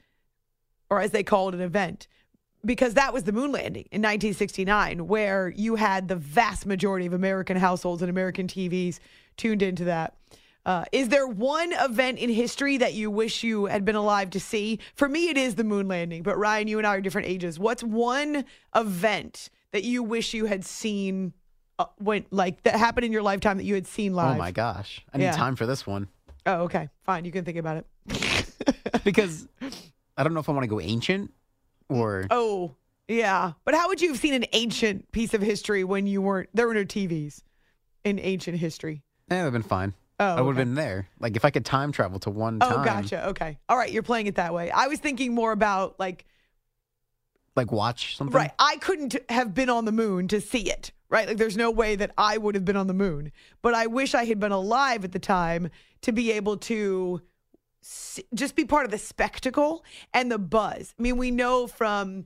[0.89, 2.07] or as they called it, an event,
[2.65, 7.13] because that was the moon landing in 1969, where you had the vast majority of
[7.13, 8.99] American households and American TVs
[9.37, 10.15] tuned into that.
[10.63, 14.39] Uh, is there one event in history that you wish you had been alive to
[14.39, 14.77] see?
[14.93, 16.21] For me, it is the moon landing.
[16.21, 17.57] But Ryan, you and I are different ages.
[17.57, 18.45] What's one
[18.75, 21.33] event that you wish you had seen?
[21.79, 24.35] Uh, when like that happened in your lifetime that you had seen live?
[24.35, 25.03] Oh my gosh.
[25.11, 25.31] I need Yeah.
[25.31, 26.09] time for this one.
[26.45, 27.25] Oh, okay, fine.
[27.25, 27.85] You can think about it.
[29.03, 29.47] Because
[30.15, 31.33] I don't know if I want to go ancient
[31.91, 32.75] or Oh,
[33.07, 33.53] yeah.
[33.65, 36.67] But how would you have seen an ancient piece of history when you weren't there
[36.67, 37.41] were no TVs
[38.03, 39.03] in ancient history?
[39.29, 39.93] eh, that would have been fine.
[40.19, 40.65] Oh, I would have okay.
[40.65, 41.07] been there.
[41.19, 42.81] Like if I could time travel to one Oh, time.
[42.81, 43.27] Oh, gotcha.
[43.29, 43.57] Okay.
[43.67, 44.69] All right, you're playing it that way.
[44.71, 46.25] I was thinking more about like
[47.55, 48.35] Like watch something.
[48.35, 50.91] right, I couldn't have been on the moon to see it.
[51.09, 51.27] Right?
[51.27, 53.31] Like there's no way that I would have been on the moon.
[53.61, 55.69] But I wish I had been alive at the time
[56.03, 57.21] to be able to
[58.33, 60.93] just be part of the spectacle and the buzz.
[60.97, 62.25] I mean, we know from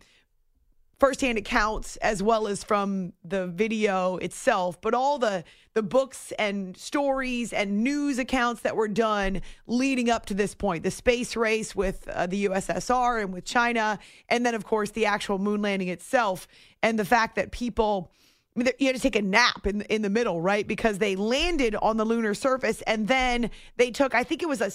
[1.00, 6.78] firsthand accounts as well as from the video itself, but all the the books and
[6.78, 11.76] stories and news accounts that were done leading up to this point, the space race
[11.76, 15.90] with uh, the USSR and with China, and then of course the actual moon landing
[15.90, 16.48] itself,
[16.82, 18.12] and the fact that people.
[18.56, 20.66] I mean, you had to take a nap in in the middle, right?
[20.66, 24.62] Because they landed on the lunar surface, and then they took, I think it was
[24.62, 24.72] a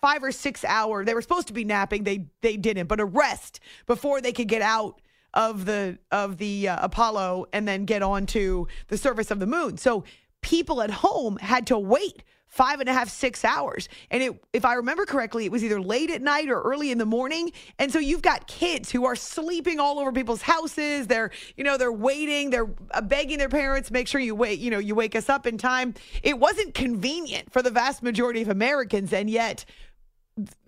[0.00, 1.04] five or six hour.
[1.04, 4.48] They were supposed to be napping, they they didn't, but a rest before they could
[4.48, 5.00] get out
[5.34, 9.78] of the of the uh, Apollo and then get onto the surface of the moon.
[9.78, 10.04] So
[10.42, 13.88] people at home had to wait five and a half, six hours.
[14.10, 16.98] And it, if I remember correctly, it was either late at night or early in
[16.98, 17.50] the morning.
[17.78, 21.06] And so you've got kids who are sleeping all over people's houses.
[21.06, 22.50] They're, you know, they're waiting.
[22.50, 25.46] They're uh, begging their parents, make sure you wait, you know, you wake us up
[25.46, 25.94] in time.
[26.22, 29.14] It wasn't convenient for the vast majority of Americans.
[29.14, 29.64] And yet,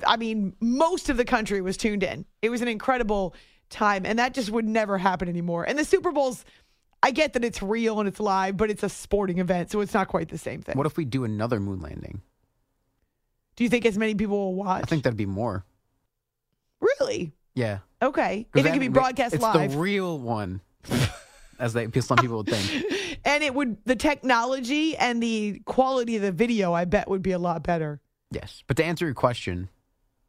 [0.07, 2.25] I mean, most of the country was tuned in.
[2.41, 3.35] It was an incredible
[3.69, 4.07] time.
[4.07, 5.65] And that just would never happen anymore.
[5.65, 6.47] And the Super Bowl's,
[7.05, 9.93] I get that it's real and it's live, but it's a sporting event, so it's
[9.93, 10.75] not quite the same thing.
[10.75, 12.23] What if we do another moon landing?
[13.57, 14.85] Do you think as many people will watch?
[14.85, 15.67] I think that'd be more.
[16.81, 17.35] Really?
[17.55, 17.81] Yeah.
[18.01, 18.47] Okay.
[18.55, 19.73] If it could be broadcast it's live.
[19.73, 20.63] the real one,
[21.59, 23.19] as they some people would think.
[23.27, 27.33] and it would the technology and the quality of the video, I bet, would be
[27.33, 28.01] a lot better.
[28.31, 29.69] Yes, but to answer your question,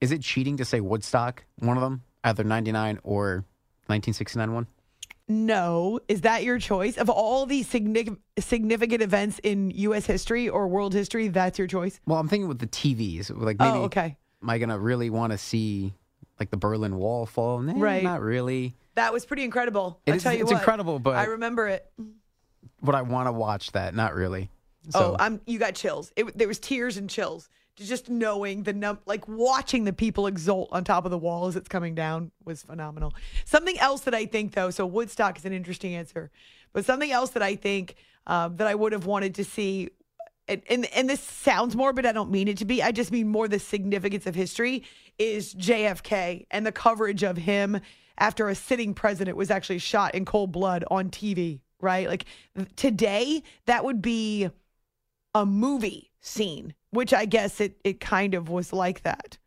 [0.01, 1.45] is it cheating to say Woodstock?
[1.59, 3.45] One of them, either '99 or
[3.87, 4.67] 1969 one.
[5.27, 10.05] No, is that your choice of all the significant significant events in U.S.
[10.05, 11.29] history or world history?
[11.29, 11.99] That's your choice.
[12.05, 13.31] Well, I'm thinking with the TVs.
[13.35, 14.17] Like maybe, oh, okay.
[14.43, 15.93] am I gonna really want to see
[16.39, 17.59] like the Berlin Wall fall?
[17.59, 18.03] Nah, Right.
[18.03, 18.75] Not really.
[18.93, 19.99] That was pretty incredible.
[20.05, 21.91] It I is- tell you it's what, incredible, but- I remember it.
[22.81, 23.95] Would I want to watch that?
[23.95, 24.51] Not really.
[24.93, 25.41] oh, I'm.
[25.47, 26.11] You got chills.
[26.15, 27.49] It, there was tears and chills.
[27.75, 31.55] Just knowing the num, like watching the people exult on top of the wall as
[31.55, 33.13] it's coming down was phenomenal.
[33.43, 36.31] Something else that I think though, so Woodstock is an interesting answer,
[36.71, 37.95] but something else that I think
[38.27, 39.89] um, that I would have wanted to see,
[40.47, 42.05] and, and and this sounds morbid.
[42.05, 42.81] I don't mean it to be.
[42.81, 44.83] I just mean more the significance of history
[45.19, 47.81] is JFK and the coverage of him
[48.17, 51.59] after a sitting president was actually shot in cold blood on TV.
[51.81, 52.25] Right, like
[52.77, 54.49] today, that would be
[55.35, 59.37] a movie scene, which I guess it it kind of was like that.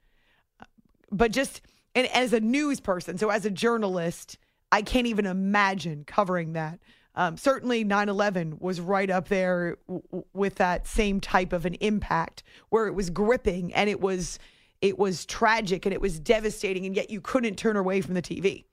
[1.10, 1.62] But just
[1.96, 4.38] and as a news person, so as a journalist,
[4.70, 6.78] I can't even imagine covering that.
[7.14, 11.66] Um, certainly, 9 11 was right up there w- w- with that same type of
[11.66, 14.38] an impact where it was gripping and it was
[14.80, 18.22] it was tragic and it was devastating, and yet you couldn't turn away from the
[18.22, 18.66] TV.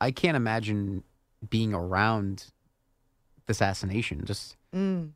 [0.00, 1.02] I can't imagine
[1.48, 2.52] being around
[3.46, 4.24] the assassination.
[4.24, 5.12] Just Mm.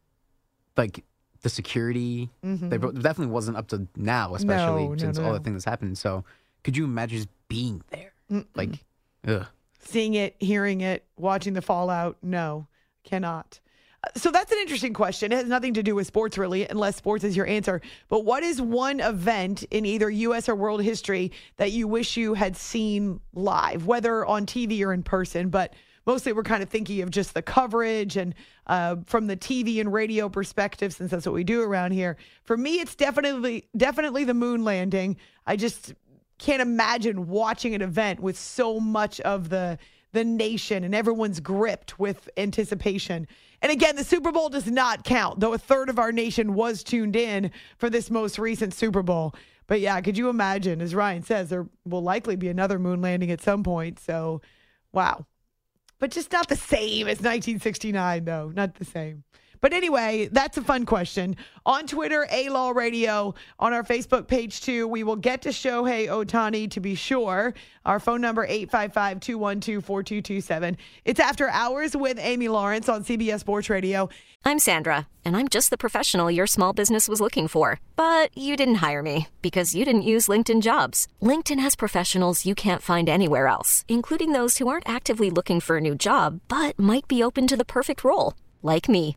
[0.79, 1.05] Like
[1.43, 4.85] the security, they definitely wasn't up to now, especially Mm-hmm.
[4.85, 5.99] No, no, since all the things that's happened.
[5.99, 6.25] So,
[6.65, 8.13] could you imagine just being there?
[8.55, 8.85] Like,
[9.27, 9.47] ugh.
[9.81, 12.17] seeing it, hearing it, watching the fallout.
[12.23, 12.67] No,
[13.05, 13.61] cannot.
[14.05, 15.33] Uh, So that's an interesting question.
[15.33, 17.81] It has nothing to do with sports, really, unless sports is your answer.
[18.09, 20.49] But what is one event in either U.S.
[20.49, 25.03] or world history that you wish you had seen live, whether on TV or in
[25.03, 25.49] person?
[25.51, 25.73] But
[26.09, 28.35] mostly we're kind of thinking of just the coverage and
[28.67, 32.17] uh, from the TV and radio perspective, since that's what we do around here.
[32.45, 35.19] For me, it's definitely definitely the moon landing.
[35.47, 35.93] I just
[36.39, 39.79] can't imagine watching an event with so much of the
[40.13, 43.29] the nation and everyone's gripped with anticipation.
[43.61, 46.83] And again, the Super Bowl does not count, though a third of our nation was
[46.83, 49.35] tuned in for this most recent Super Bowl.
[49.67, 53.31] But yeah, could you imagine, as Ryan says, there will likely be another moon landing
[53.31, 53.99] at some point.
[54.01, 54.41] So,
[54.93, 55.27] wow.
[55.99, 58.53] But just not the same as 1969, though.
[58.55, 59.25] Not the same.
[59.61, 61.37] But anyway, that's a fun question.
[61.67, 63.35] On Twitter, A Law Radio.
[63.59, 67.55] On our Facebook page, too, we will get to Shohei Ohtani to be sure.
[67.85, 70.77] Our phone number, 855 212 4227.
[71.05, 74.09] It's After Hours with Amy Lawrence on CBS Sports Radio.
[74.45, 77.81] I'm Sandra, and I'm just the professional your small business was looking for.
[77.97, 81.09] But you didn't hire me because you didn't use LinkedIn jobs.
[81.21, 85.77] LinkedIn has professionals you can't find anywhere else, including those who aren't actively looking for
[85.79, 89.17] a new job but might be open to the perfect role, like me.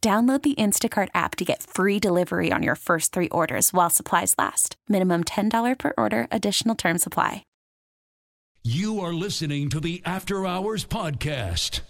[0.00, 4.34] Download the Instacart app to get free delivery on your first three orders while supplies
[4.38, 4.76] last.
[4.88, 7.42] Minimum $10 per order, additional term supply.
[8.62, 11.80] You are listening to the After Hours Podcast.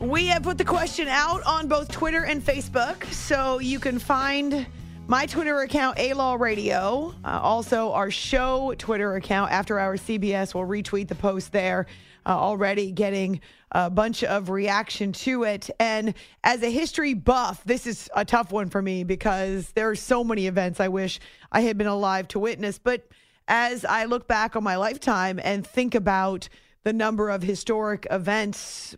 [0.00, 4.66] We have put the question out on both Twitter and Facebook, so you can find
[5.06, 7.14] my Twitter account, A Law Radio.
[7.24, 11.86] Uh, also, our show Twitter account, After Hours CBS, will retweet the post there.
[12.26, 13.40] Uh, already getting
[13.72, 15.68] a bunch of reaction to it.
[15.78, 19.96] And as a history buff, this is a tough one for me because there are
[19.96, 21.20] so many events I wish
[21.52, 22.78] I had been alive to witness.
[22.78, 23.06] But
[23.46, 26.48] as I look back on my lifetime and think about
[26.84, 28.96] the number of historic events,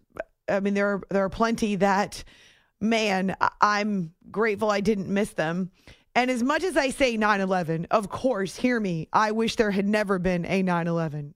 [0.49, 2.23] I mean, there are, there are plenty that,
[2.81, 5.71] man, I'm grateful I didn't miss them.
[6.17, 9.71] And as much as I say 9 11, of course, hear me, I wish there
[9.71, 11.35] had never been a 9 11.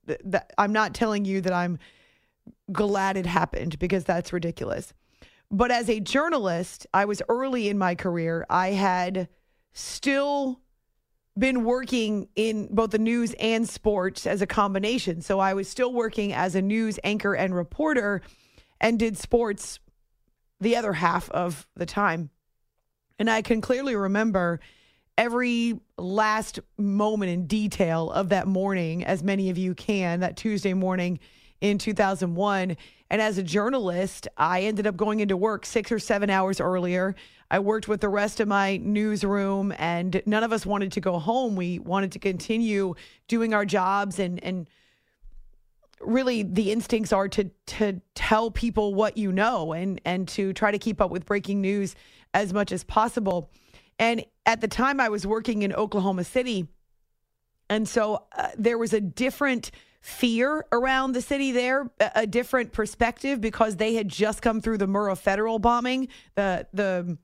[0.57, 1.79] I'm not telling you that I'm
[2.73, 4.95] glad it happened because that's ridiculous.
[5.51, 8.47] But as a journalist, I was early in my career.
[8.49, 9.29] I had
[9.75, 10.63] still
[11.39, 15.21] been working in both the news and sports as a combination.
[15.21, 18.23] So I was still working as a news anchor and reporter
[18.81, 19.79] and did sports
[20.59, 22.31] the other half of the time.
[23.21, 24.61] And I can clearly remember
[25.19, 30.73] every last moment in detail of that morning, as many of you can, that Tuesday
[30.73, 31.21] morning
[31.61, 32.79] in 2001.
[33.11, 37.15] And as a journalist, I ended up going into work six or seven hours earlier.
[37.51, 41.19] I worked with the rest of my newsroom, and none of us wanted to go
[41.19, 41.57] home.
[41.57, 42.95] We wanted to continue
[43.29, 44.67] doing our jobs and, and,
[46.01, 50.71] really the instincts are to to tell people what you know and and to try
[50.71, 51.95] to keep up with breaking news
[52.35, 53.51] as much as possible.
[53.99, 56.69] And at the time I was working in Oklahoma City
[57.71, 59.71] and so uh, there was a different
[60.01, 64.89] fear around the city there, a, different perspective because they had just come through the
[64.89, 67.17] Murrah Federal bombing, the the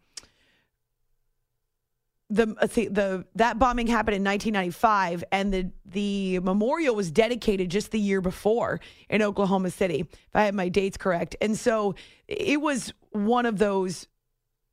[2.28, 2.46] the
[2.90, 8.20] the that bombing happened in 1995 and the the memorial was dedicated just the year
[8.20, 11.36] before in Oklahoma City if I have my dates correct.
[11.40, 11.94] And so
[12.26, 14.08] it was one of those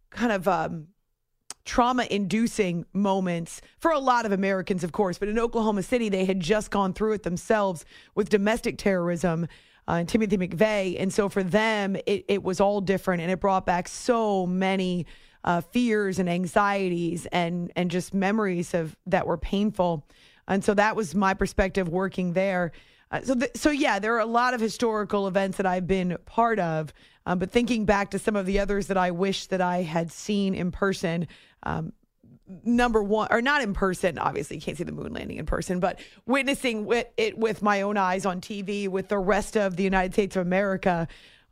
[0.09, 0.87] kind of um,
[1.63, 6.25] trauma inducing moments for a lot of Americans of course but in Oklahoma City they
[6.25, 7.85] had just gone through it themselves
[8.15, 9.47] with domestic terrorism
[9.87, 10.95] uh, and Timothy McVeigh.
[10.99, 15.05] And so for them it, it was all different and it brought back so many
[15.43, 20.05] uh, fears and anxieties and and just memories of that were painful.
[20.47, 22.71] And so that was my perspective working there.
[23.11, 26.17] Uh, so th- so yeah, there are a lot of historical events that I've been
[26.25, 26.93] part of.
[27.25, 30.11] Um, but thinking back to some of the others that I wish that I had
[30.11, 31.27] seen in person.
[31.63, 31.93] Um,
[32.65, 35.79] number one, or not in person, obviously, you can't see the moon landing in person,
[35.79, 36.87] but witnessing
[37.17, 40.41] it with my own eyes on TV with the rest of the United States of
[40.41, 41.07] America,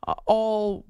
[0.06, 0.84] uh, all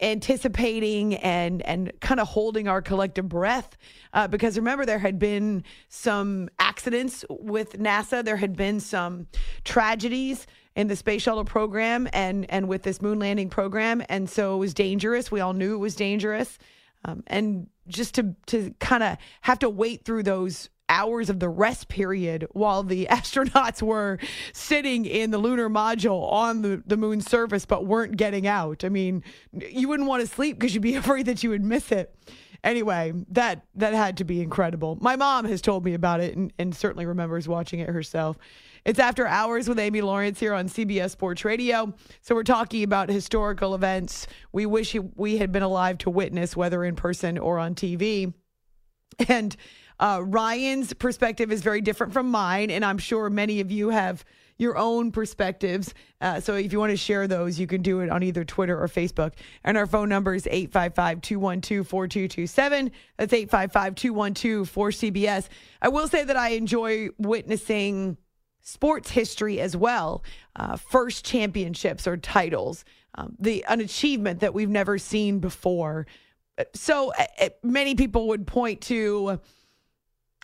[0.00, 3.76] anticipating and and kind of holding our collective breath
[4.12, 8.24] uh, because remember there had been some accidents with NASA.
[8.24, 9.26] There had been some
[9.64, 10.46] tragedies
[10.76, 14.02] in the space shuttle program and and with this moon landing program.
[14.08, 15.30] And so it was dangerous.
[15.30, 16.58] We all knew it was dangerous.
[17.04, 21.48] Um, and just to to kind of have to wait through those hours of the
[21.48, 24.18] rest period while the astronauts were
[24.52, 28.84] sitting in the lunar module on the, the moon's surface but weren't getting out.
[28.84, 29.22] I mean,
[29.52, 32.14] you wouldn't want to sleep because you'd be afraid that you would miss it.
[32.64, 34.98] Anyway, that that had to be incredible.
[35.00, 38.36] My mom has told me about it and, and certainly remembers watching it herself.
[38.84, 41.94] It's After Hours with Amy Lawrence here on CBS Sports Radio.
[42.20, 46.84] So we're talking about historical events we wish we had been alive to witness, whether
[46.84, 48.32] in person or on TV.
[49.28, 49.56] And
[50.00, 54.24] uh, Ryan's perspective is very different from mine, and I'm sure many of you have
[54.58, 55.94] your own perspectives.
[56.20, 58.80] Uh, so if you want to share those, you can do it on either Twitter
[58.80, 59.34] or Facebook.
[59.64, 62.90] And our phone number is 855 212 4227.
[63.16, 65.48] That's 855 212 4CBS.
[65.80, 68.16] I will say that I enjoy witnessing
[68.60, 70.22] sports history as well,
[70.56, 72.84] uh, first championships or titles,
[73.14, 76.06] um, the an achievement that we've never seen before.
[76.74, 79.40] So uh, many people would point to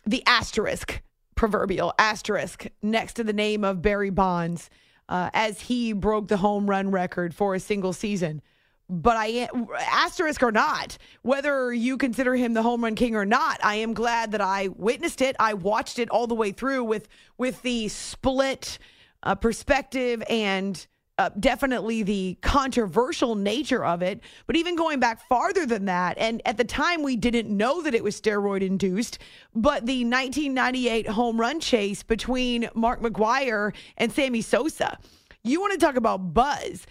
[0.05, 1.01] the asterisk,
[1.35, 4.69] proverbial asterisk, next to the name of Barry Bonds
[5.09, 8.41] uh, as he broke the home run record for a single season.
[8.87, 9.49] But I
[9.91, 13.93] asterisk or not, whether you consider him the home run king or not, I am
[13.93, 15.35] glad that I witnessed it.
[15.39, 18.77] I watched it all the way through with with the split
[19.23, 20.85] uh, perspective and
[21.17, 26.41] uh, definitely the controversial nature of it, but even going back farther than that, and
[26.45, 29.19] at the time we didn't know that it was steroid induced,
[29.53, 34.97] but the 1998 home run chase between Mark McGwire and Sammy Sosa.
[35.43, 36.85] You want to talk about buzz.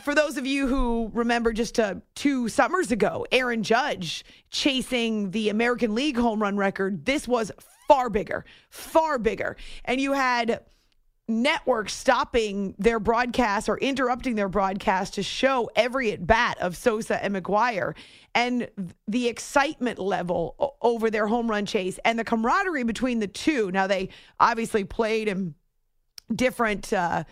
[0.00, 5.48] for those of you who remember just uh, two summers ago, Aaron Judge chasing the
[5.48, 7.52] American League home run record, this was
[7.86, 9.56] far bigger, far bigger.
[9.84, 10.64] And you had
[11.30, 17.22] networks stopping their broadcast or interrupting their broadcast to show every at bat of Sosa
[17.22, 17.94] and McGwire
[18.34, 18.68] and
[19.08, 23.70] the excitement level over their home run chase and the camaraderie between the two.
[23.70, 25.54] Now, they obviously played in
[26.34, 26.92] different.
[26.92, 27.24] Uh,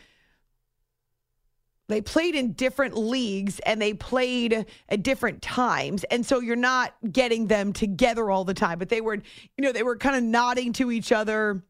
[1.89, 6.95] they played in different leagues and they played at different times and so you're not
[7.11, 10.23] getting them together all the time but they were you know they were kind of
[10.23, 11.63] nodding to each other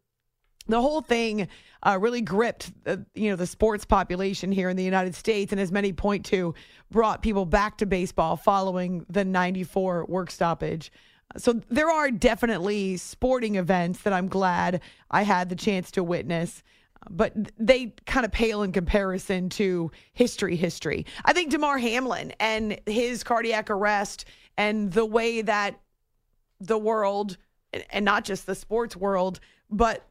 [0.68, 1.48] the whole thing
[1.82, 5.60] uh, really gripped the, you know the sports population here in the United States, and
[5.60, 6.54] as many point to,
[6.90, 10.92] brought people back to baseball following the '94 work stoppage.
[11.36, 16.62] So there are definitely sporting events that I'm glad I had the chance to witness,
[17.10, 20.56] but they kind of pale in comparison to history.
[20.56, 21.06] History.
[21.24, 24.24] I think Damar Hamlin and his cardiac arrest
[24.56, 25.78] and the way that
[26.60, 27.36] the world,
[27.90, 29.38] and not just the sports world,
[29.70, 30.07] but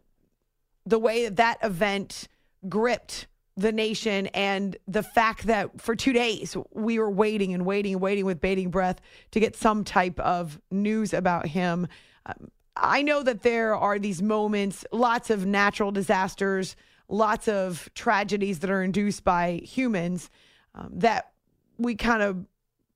[0.88, 2.28] the way that that event
[2.68, 3.28] gripped
[3.58, 8.02] the nation and the fact that for two days we were waiting and waiting and
[8.02, 11.88] waiting with bating breath to get some type of news about him.
[12.26, 16.76] Um, I know that there are these moments, lots of natural disasters,
[17.10, 20.30] lots of tragedies that are induced by humans
[20.76, 21.32] um, that
[21.80, 22.46] we kind of,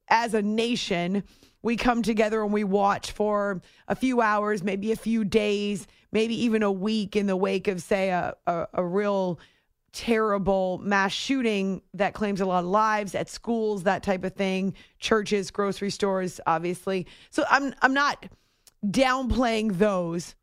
[0.08, 1.24] as a nation,
[1.64, 6.36] we come together and we watch for a few hours, maybe a few days, maybe
[6.44, 9.40] even a week in the wake of, say, a, a, a real
[9.94, 14.74] terrible mass shooting that claims a lot of lives at schools, that type of thing,
[15.00, 17.06] churches, grocery stores, obviously.
[17.30, 18.26] So I'm I'm not
[18.86, 20.36] downplaying those,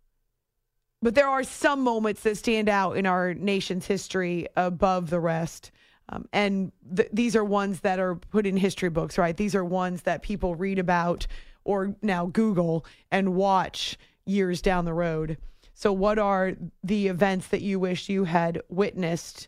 [1.00, 5.70] but there are some moments that stand out in our nation's history above the rest.
[6.10, 9.36] Um, and th- these are ones that are put in history books, right?
[9.36, 11.26] These are ones that people read about
[11.64, 15.36] or now Google and watch years down the road.
[15.78, 19.46] So, what are the events that you wish you had witnessed,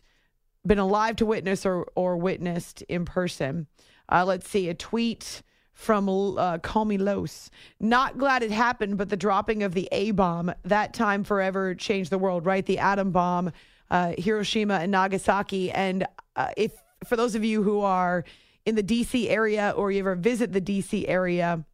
[0.65, 3.67] been alive to witness, or or witnessed in person?
[4.07, 5.41] Uh, let's see a tweet
[5.73, 7.49] from uh, Call Me Los.
[7.81, 12.11] Not glad it happened, but the dropping of the A bomb that time forever changed
[12.11, 12.65] the world, right?
[12.65, 13.51] The atom bomb,
[13.89, 15.69] uh, Hiroshima and Nagasaki.
[15.69, 16.07] And
[16.37, 16.71] uh, if
[17.03, 18.23] for those of you who are
[18.65, 21.65] in the DC area or you ever visit the DC area,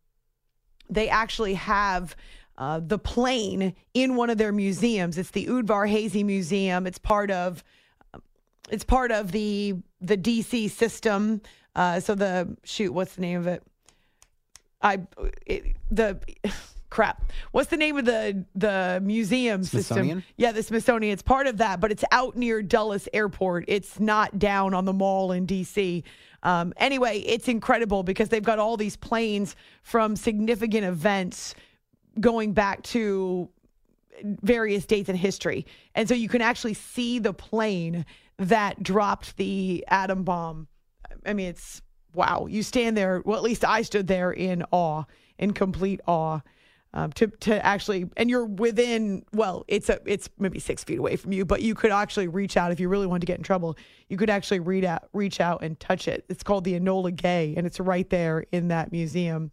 [0.90, 2.16] they actually have
[2.58, 5.18] uh, the plane in one of their museums.
[5.18, 6.88] It's the Udvar-Hazy Museum.
[6.88, 7.64] It's part of
[8.70, 11.42] it's part of the the DC system.
[11.76, 13.64] Uh, so the shoot, what's the name of it?
[14.82, 15.00] I
[15.46, 16.20] it, the
[16.90, 17.32] crap.
[17.52, 20.18] What's the name of the the museum Smithsonian?
[20.18, 20.34] system?
[20.38, 21.14] Yeah, the Smithsonian.
[21.14, 23.66] It's part of that, but it's out near Dulles Airport.
[23.68, 26.04] It's not down on the mall in DC.
[26.44, 31.56] Um, anyway, it's incredible because they've got all these planes from significant events
[32.20, 33.50] going back to
[34.24, 35.66] various dates in history.
[35.96, 38.06] And so you can actually see the plane
[38.38, 40.68] that dropped the atom bomb.
[41.26, 41.82] I mean, it's
[42.14, 42.48] wow.
[42.50, 45.04] You stand there, well, at least I stood there in awe,
[45.38, 46.42] in complete awe.
[46.94, 49.24] Um, to to actually, and you're within.
[49.34, 52.56] Well, it's a it's maybe six feet away from you, but you could actually reach
[52.56, 53.78] out if you really wanted to get in trouble.
[54.08, 56.26] You could actually read out, reach out and touch it.
[56.30, 59.52] It's called the Enola Gay, and it's right there in that museum.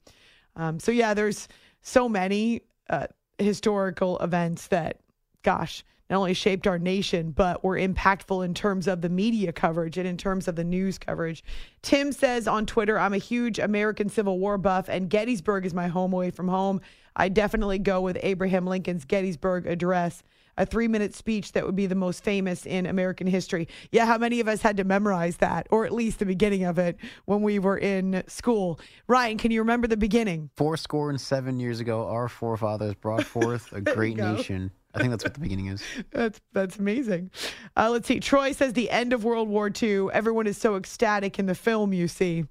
[0.56, 1.48] Um, so yeah, there's
[1.84, 3.06] so many uh,
[3.38, 4.98] historical events that,
[5.42, 9.96] gosh, not only shaped our nation, but were impactful in terms of the media coverage
[9.96, 11.44] and in terms of the news coverage.
[11.82, 15.86] Tim says on Twitter, I'm a huge American Civil War buff, and Gettysburg is my
[15.86, 16.80] home away from home.
[17.16, 20.22] I definitely go with Abraham Lincoln's Gettysburg Address
[20.56, 23.68] a three minute speech that would be the most famous in American history.
[23.90, 26.78] Yeah, how many of us had to memorize that, or at least the beginning of
[26.78, 28.80] it when we were in school?
[29.06, 30.50] Ryan, can you remember the beginning?
[30.56, 34.70] Four score and seven years ago, our forefathers brought forth a great nation.
[34.94, 35.82] I think that's what the beginning is.
[36.12, 37.32] That's that's amazing.
[37.76, 38.20] Uh, let's see.
[38.20, 40.06] Troy says the end of World War II.
[40.12, 41.92] Everyone is so ecstatic in the film.
[41.92, 42.44] You see.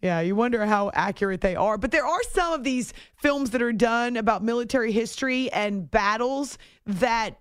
[0.00, 1.76] Yeah, you wonder how accurate they are.
[1.76, 6.56] But there are some of these films that are done about military history and battles
[6.86, 7.40] that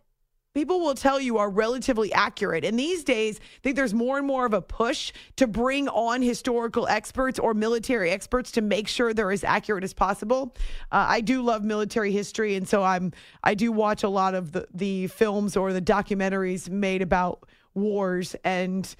[0.55, 2.65] people will tell you are relatively accurate.
[2.65, 6.23] And these days, I think there's more and more of a push to bring on
[6.23, 10.55] historical experts or military experts to make sure they're as accurate as possible.
[10.91, 14.51] Uh, I do love military history, and so I'm I do watch a lot of
[14.51, 18.95] the the films or the documentaries made about wars and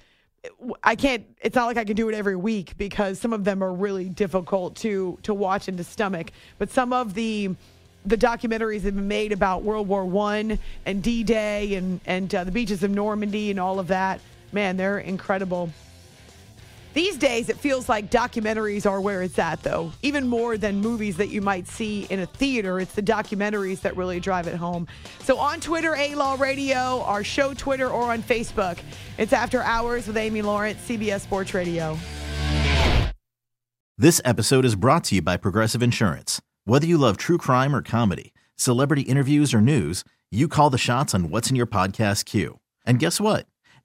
[0.82, 3.62] I can't it's not like I can do it every week because some of them
[3.62, 6.30] are really difficult to to watch and to stomach.
[6.58, 7.54] But some of the
[8.06, 12.44] the documentaries have been made about World War One and D Day and and uh,
[12.44, 14.20] the beaches of Normandy and all of that
[14.52, 15.70] man they're incredible
[16.94, 19.92] These days, it feels like documentaries are where it's at, though.
[20.02, 23.96] Even more than movies that you might see in a theater, it's the documentaries that
[23.96, 24.88] really drive it home.
[25.20, 28.78] So on Twitter, A Law Radio, our show Twitter, or on Facebook,
[29.18, 31.98] it's After Hours with Amy Lawrence, CBS Sports Radio.
[33.96, 36.40] This episode is brought to you by Progressive Insurance.
[36.64, 41.14] Whether you love true crime or comedy, celebrity interviews or news, you call the shots
[41.14, 42.60] on what's in your podcast queue.
[42.86, 43.46] And guess what?